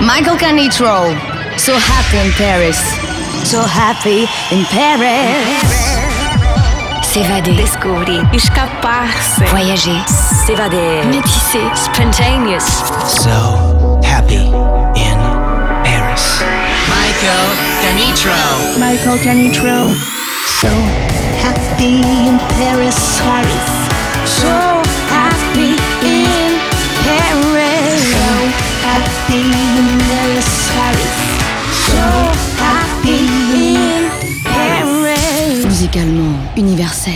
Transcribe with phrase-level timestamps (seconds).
[0.00, 1.16] Michael Canitrot.
[1.58, 2.78] So happy in Paris.
[3.44, 5.42] So happy in Paris.
[7.02, 7.56] S'évader.
[7.56, 8.24] Découvrir.
[8.32, 9.40] Escaparse.
[9.50, 9.98] Voyager.
[10.46, 11.02] S'évader.
[11.10, 11.66] Métisser.
[11.74, 12.64] Spontaneous.
[13.08, 14.46] So happy
[14.94, 15.18] in
[15.82, 16.42] Paris.
[16.88, 17.48] Michael
[17.82, 18.78] Canitrot.
[18.78, 19.94] Michael Canitrot.
[20.60, 20.68] So
[21.42, 23.20] happy in Paris.
[23.20, 23.88] Paris.
[24.24, 24.77] So
[35.64, 37.12] Musicalement universel.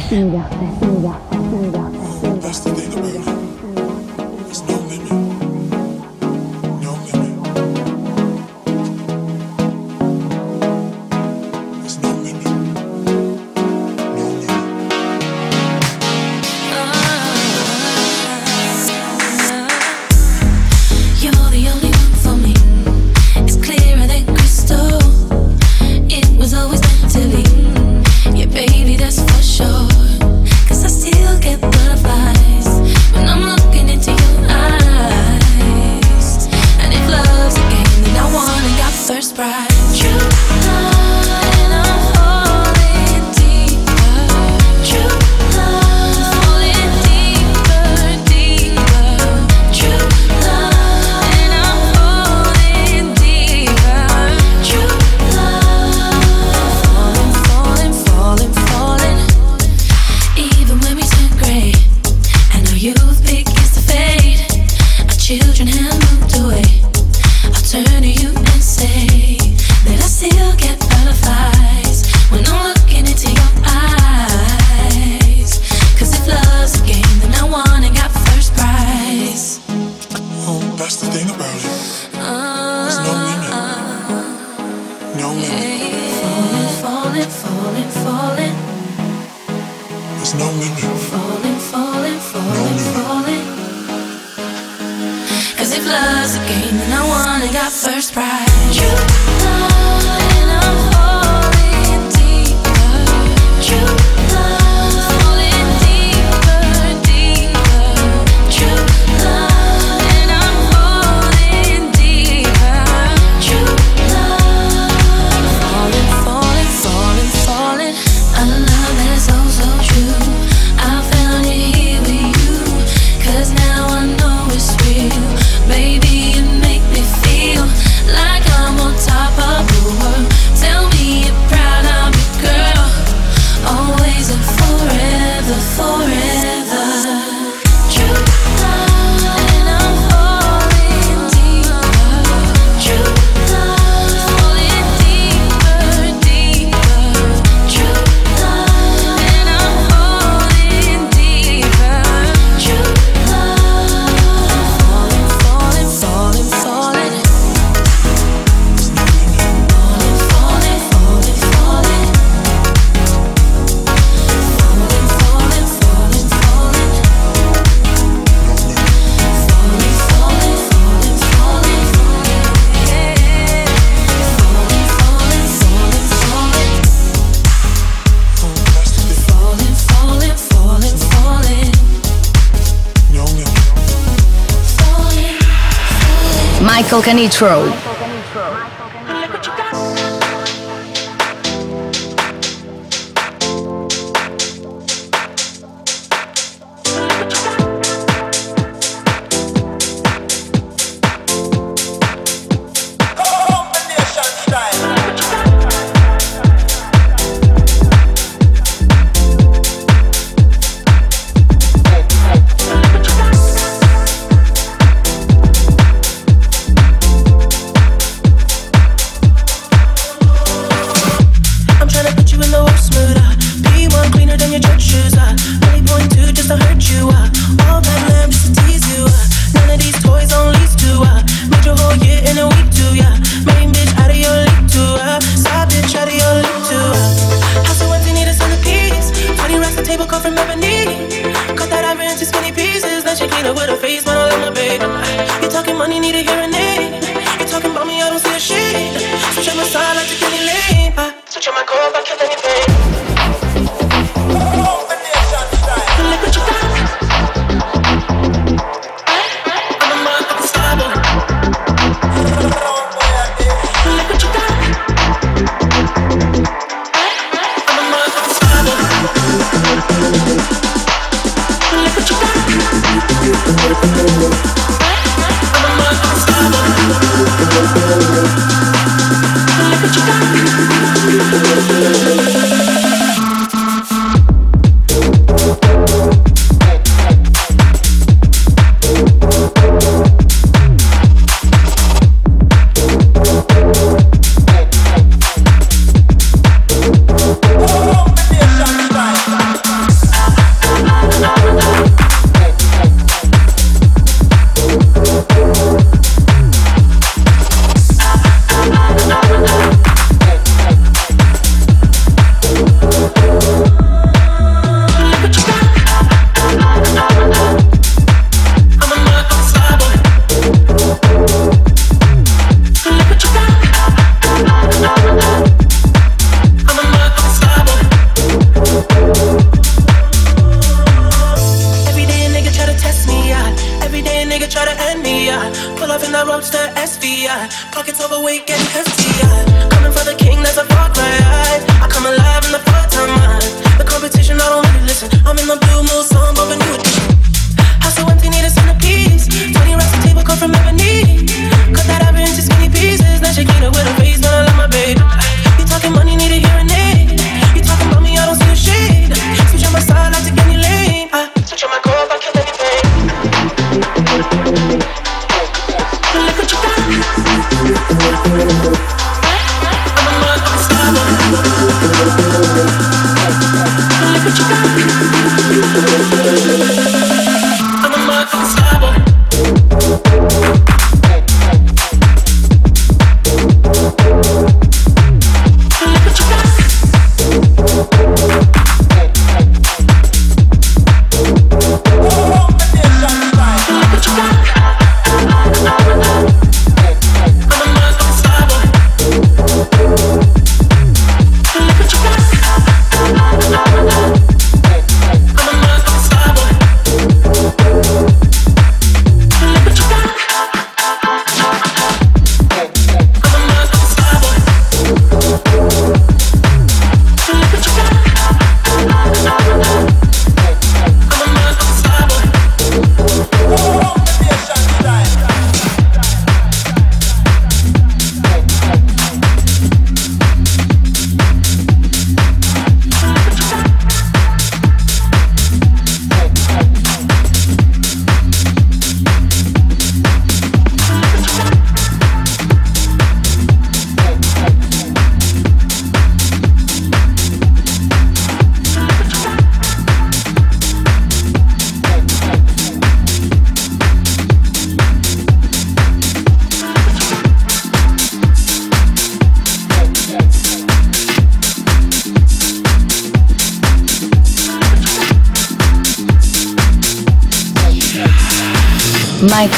[186.63, 187.92] Michael Canitrot.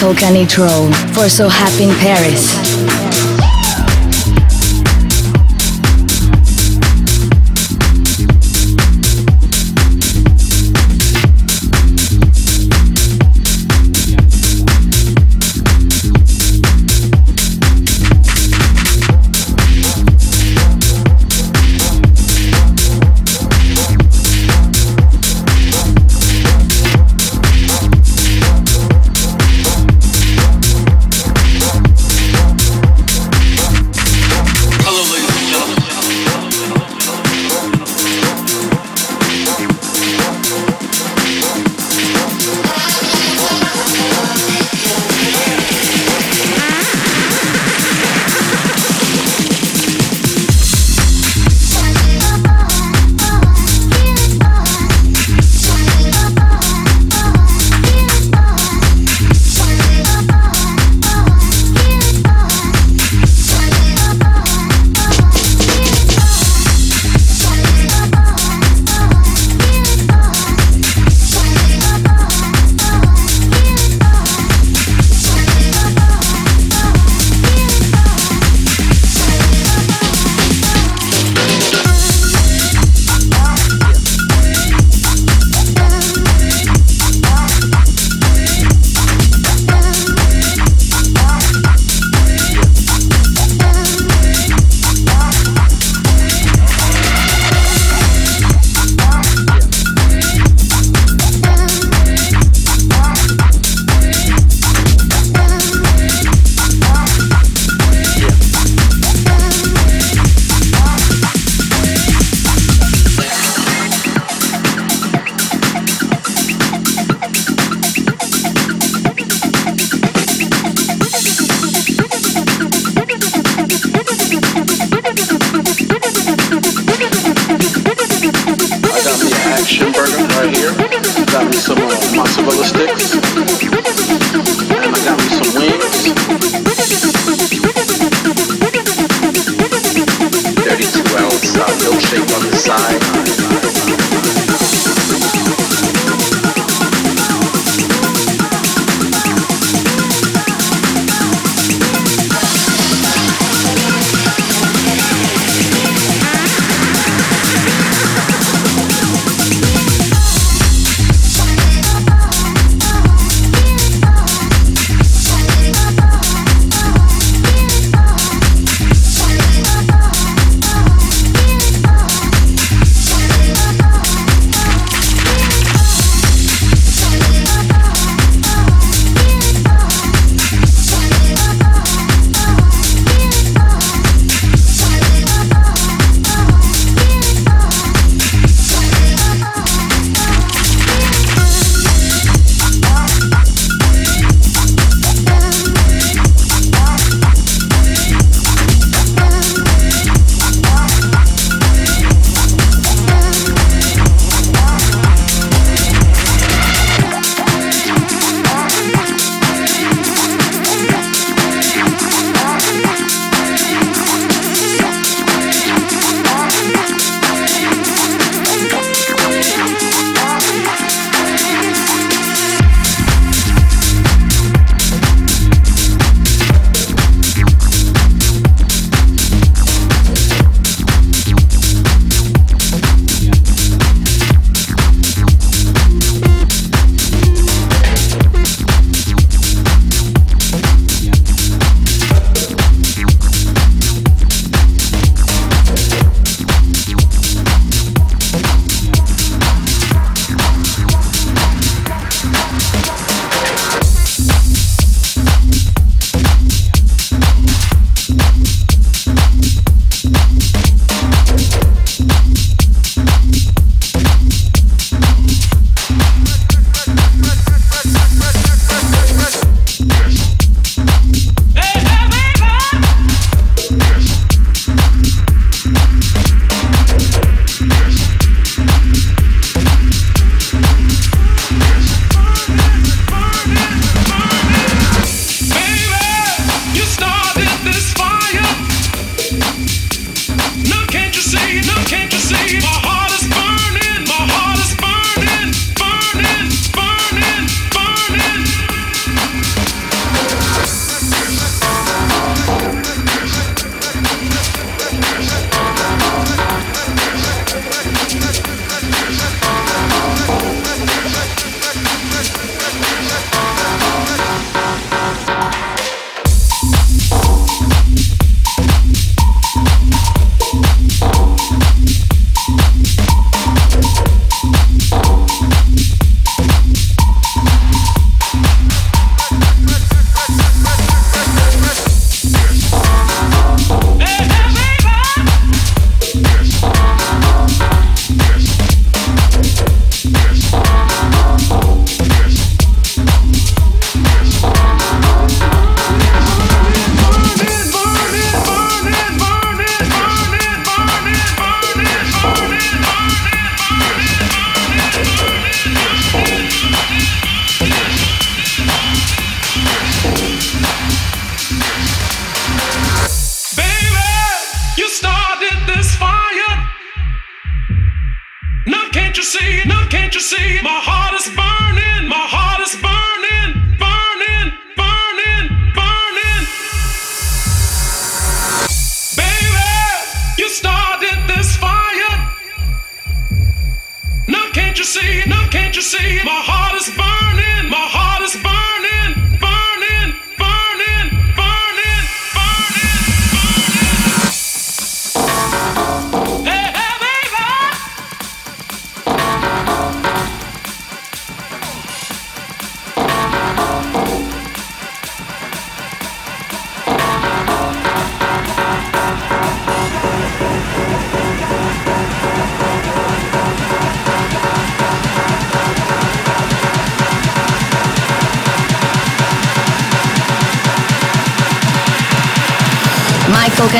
[0.04, 2.73] Michael Canitrot for So Happy in Paris.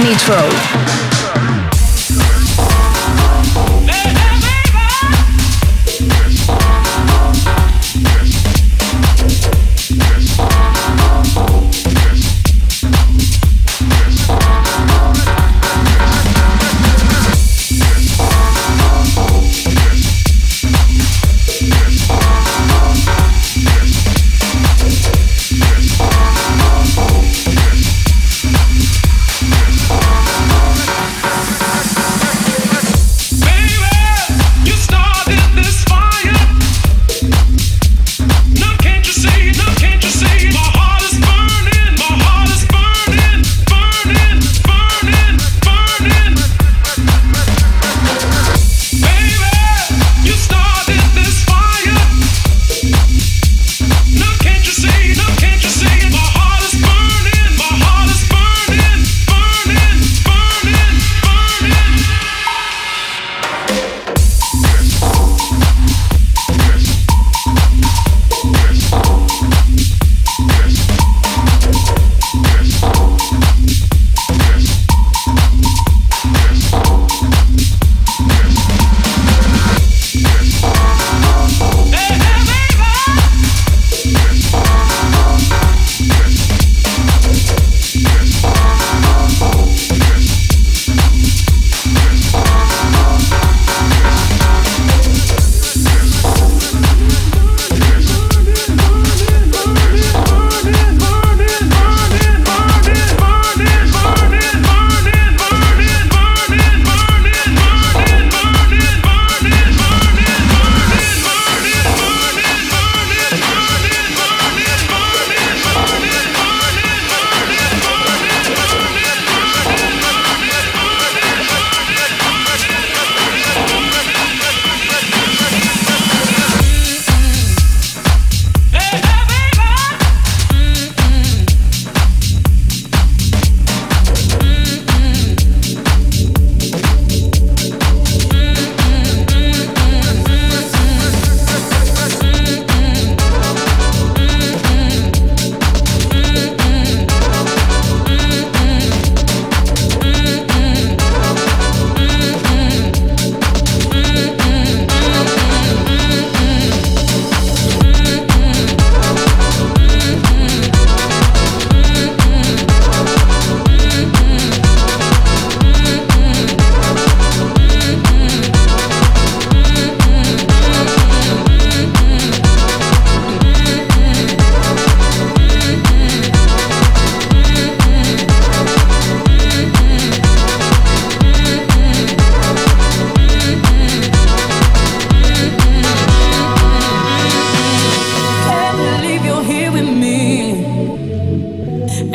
[0.01, 0.84] Nitro.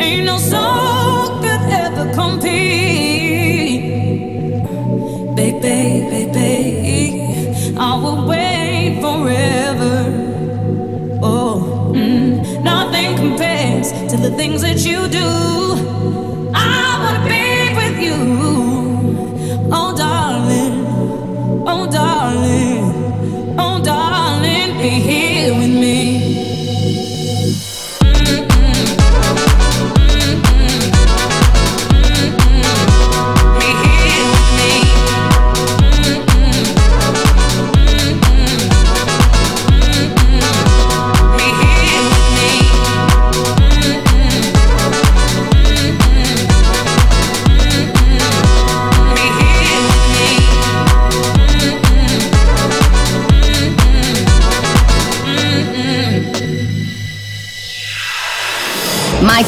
[0.00, 3.82] Ain't no song could ever compete.
[5.36, 9.94] Baby, baby, baby, I will wait forever.
[11.22, 12.62] Oh, mm.
[12.62, 15.49] nothing compares to the things that you do.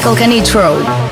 [0.03, 1.02] Michael Calcanitro.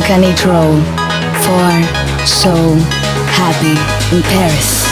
[0.00, 0.82] Canitrot
[1.44, 2.54] for So
[3.36, 4.83] Happy in Paris.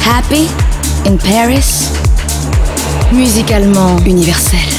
[0.00, 0.48] Happy
[1.04, 1.90] in Paris.
[3.12, 4.73] Musicalement universel.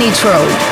[0.00, 0.69] Michael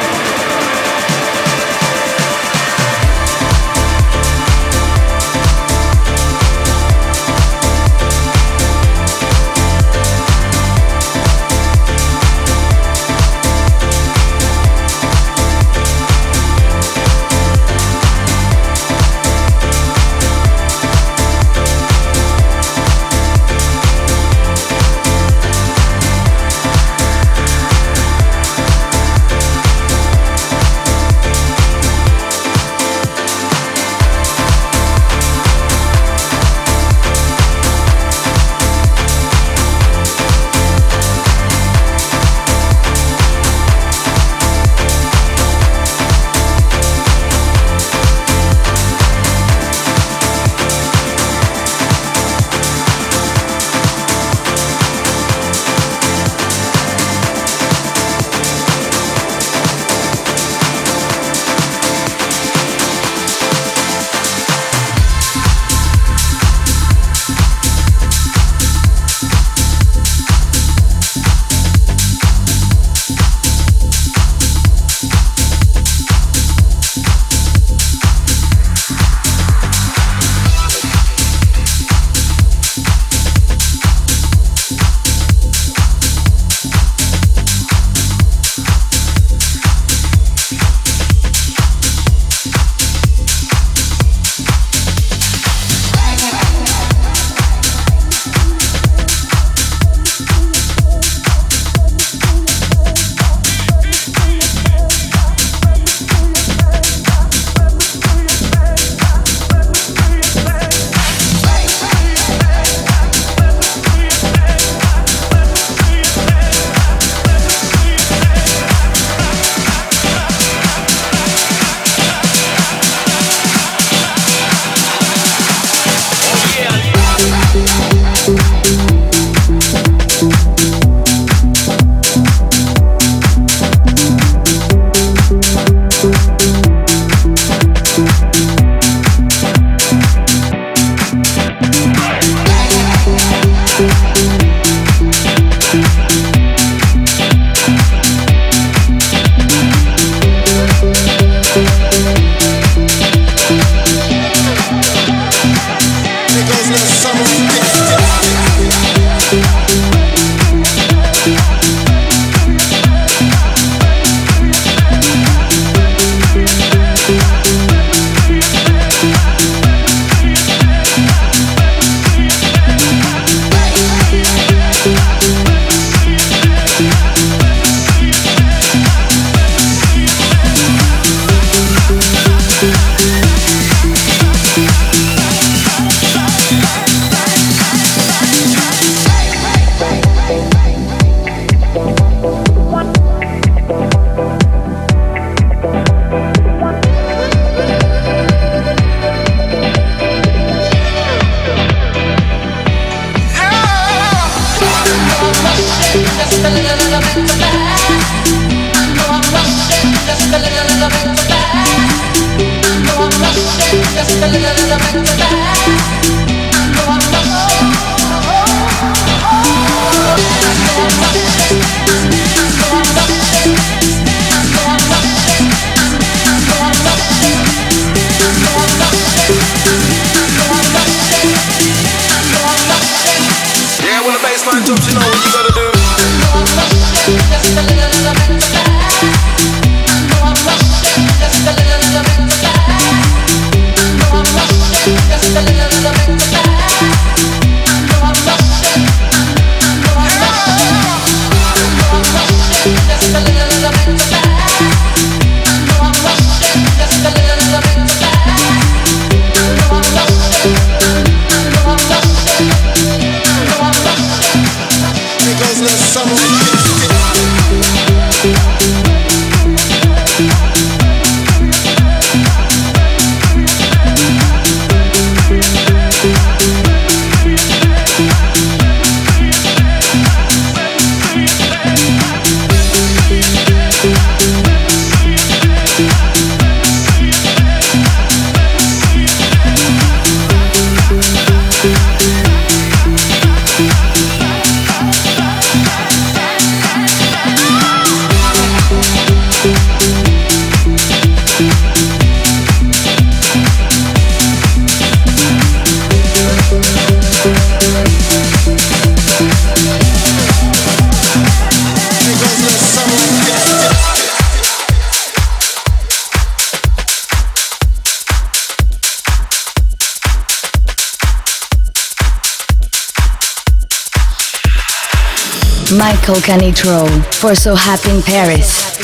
[326.19, 328.77] Volcanitro for So Happy in Paris.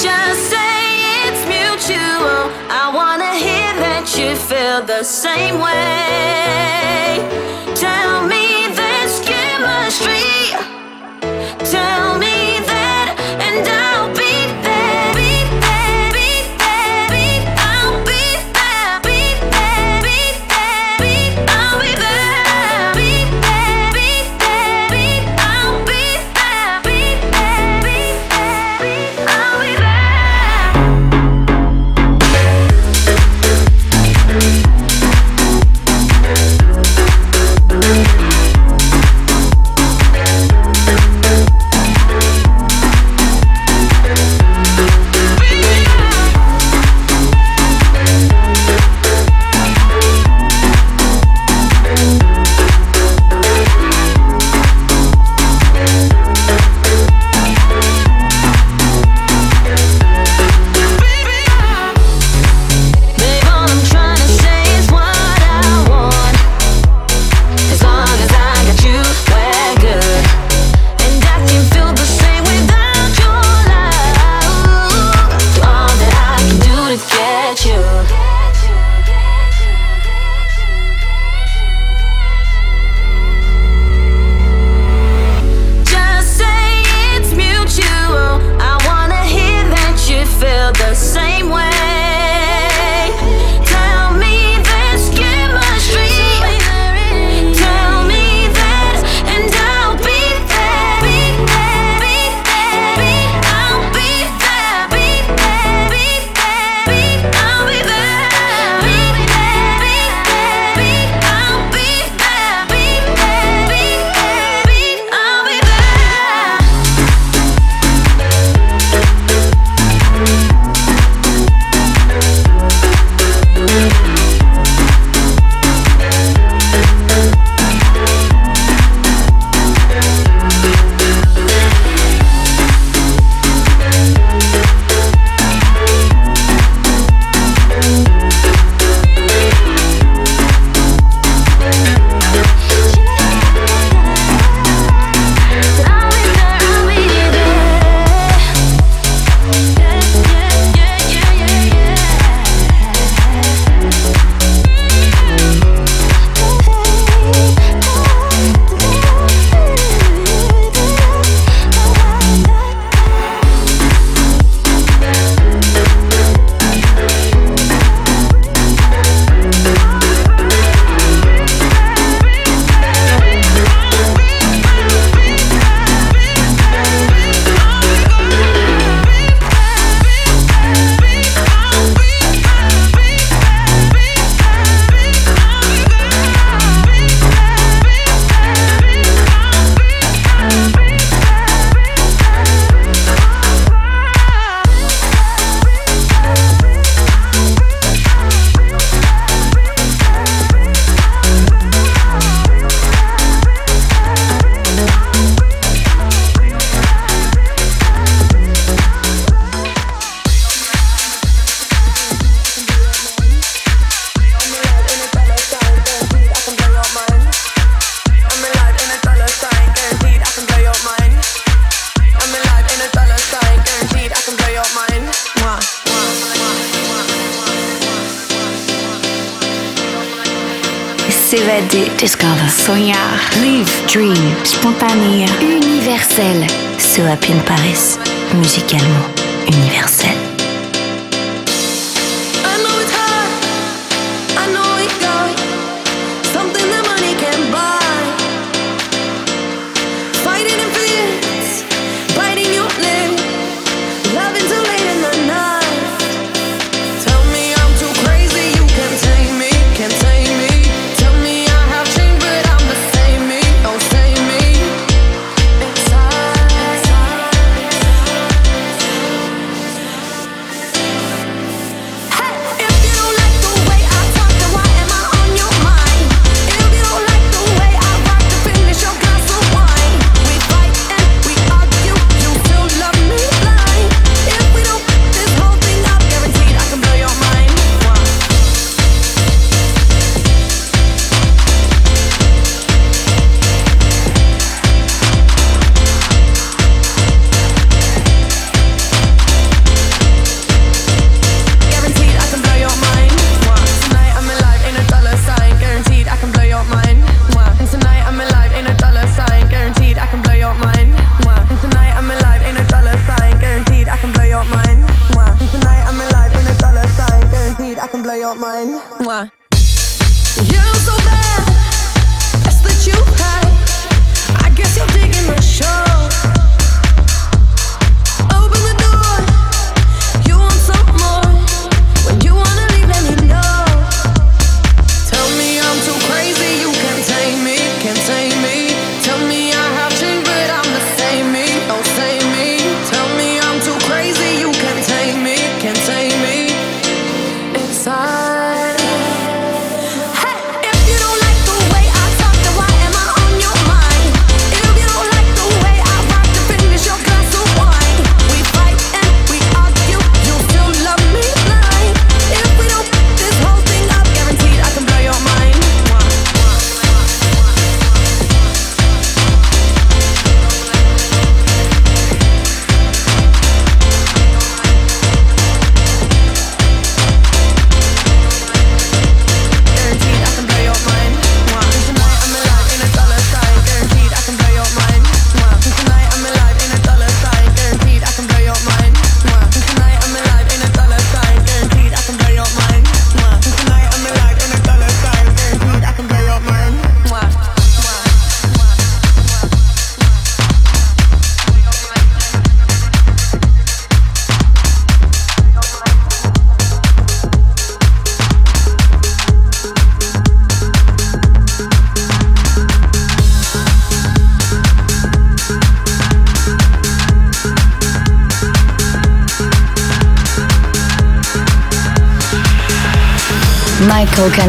[0.00, 2.52] Just say it's mutual.
[2.70, 6.07] I wanna hear that you feel the same way.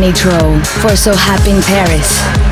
[0.10, 0.66] Canitrot.
[0.82, 2.49] For So Happy in Paris.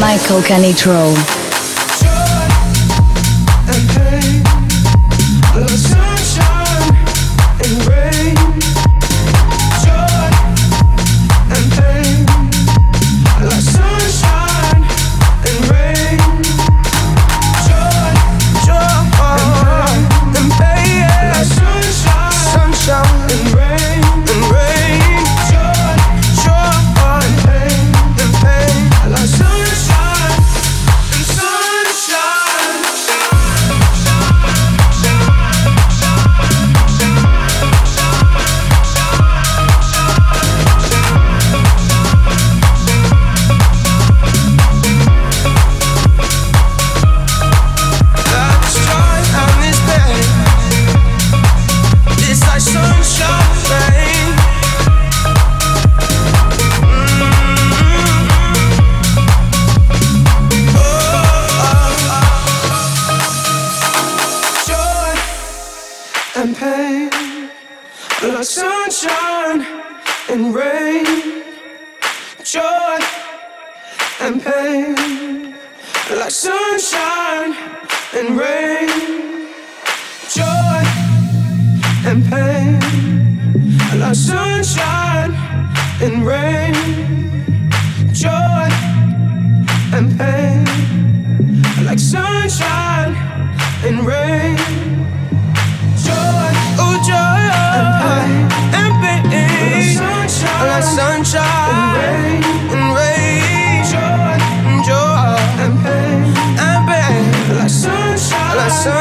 [0.00, 0.42] Michael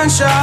[0.02, 0.41] Canitrot.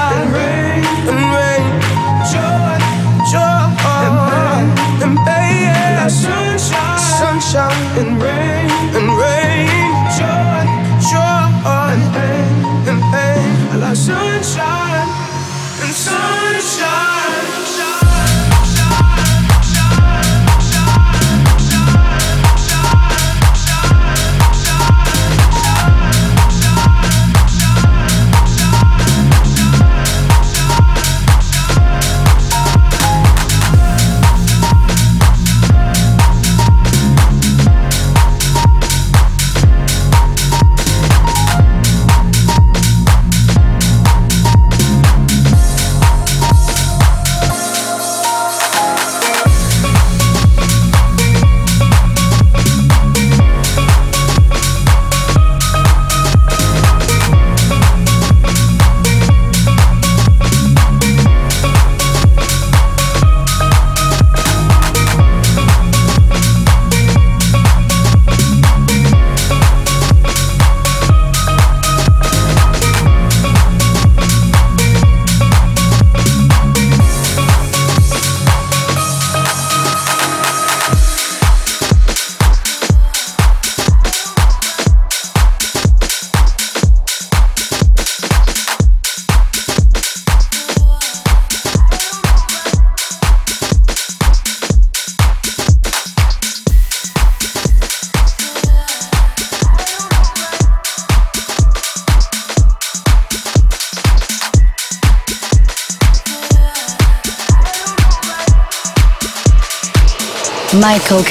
[110.81, 111.25] Michael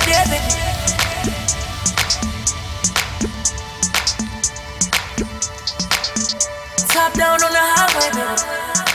[0.00, 0.42] debit.
[6.88, 8.89] Top down on the highway, baby.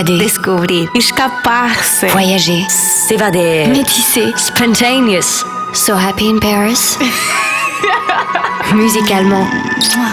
[0.00, 5.44] s'évader, découvrir, escaparse, voyager, s'évader, métisser, spontaneous,
[5.74, 6.96] so happy in Paris,
[8.74, 9.46] musicalement,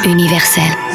[0.05, 0.86] universel.